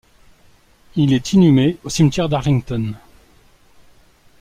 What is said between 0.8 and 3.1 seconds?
Il est inhumé au cimetière d'Arlington.